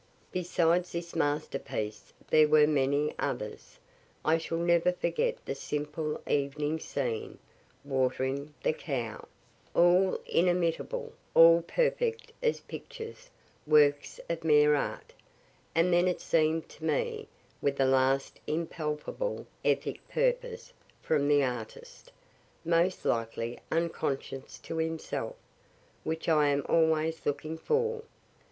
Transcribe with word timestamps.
Besides 0.31 0.93
this 0.93 1.15
masterpiece, 1.15 2.11
there 2.27 2.47
were 2.47 2.65
many 2.65 3.13
others, 3.19 3.77
(I 4.25 4.39
shall 4.39 4.57
never 4.57 4.91
forget 4.91 5.37
the 5.45 5.53
simple 5.53 6.19
evening 6.27 6.79
scene, 6.79 7.37
"Watering 7.85 8.51
the 8.63 8.73
Cow,") 8.73 9.27
all 9.75 10.19
inimitable, 10.25 11.13
all 11.35 11.61
perfect 11.61 12.31
as 12.41 12.61
pictures, 12.61 13.29
works 13.67 14.19
of 14.27 14.43
mere 14.43 14.73
art; 14.73 15.13
and 15.75 15.93
then 15.93 16.07
it 16.07 16.19
seem'd 16.19 16.67
to 16.69 16.83
me, 16.83 17.27
with 17.61 17.75
that 17.75 17.85
last 17.85 18.39
impalpable 18.47 19.45
ethic 19.63 19.99
purpose 20.09 20.73
from 21.03 21.27
the 21.27 21.43
artist 21.43 22.11
(most 22.65 23.05
likely 23.05 23.59
unconscious 23.71 24.57
to 24.57 24.77
himself) 24.77 25.35
which 26.03 26.27
I 26.27 26.47
am 26.47 26.65
always 26.67 27.23
looking 27.23 27.55
for. 27.55 28.01